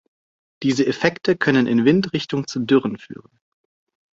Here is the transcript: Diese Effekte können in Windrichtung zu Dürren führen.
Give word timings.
Diese 0.63 0.87
Effekte 0.87 1.37
können 1.37 1.67
in 1.67 1.85
Windrichtung 1.85 2.47
zu 2.47 2.59
Dürren 2.61 2.97
führen. 2.97 3.29